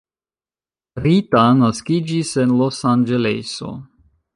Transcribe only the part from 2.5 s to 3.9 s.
Losanĝeleso.